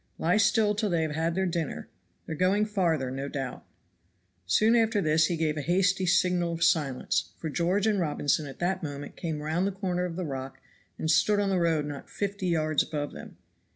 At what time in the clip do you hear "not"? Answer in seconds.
11.85-12.09